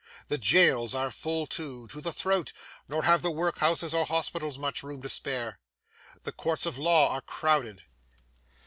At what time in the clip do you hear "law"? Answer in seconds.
6.79-7.11